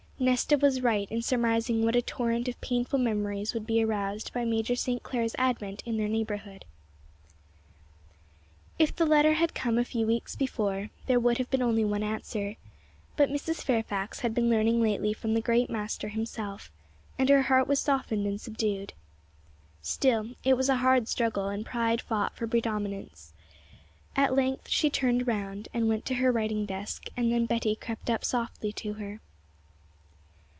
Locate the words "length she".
24.35-24.87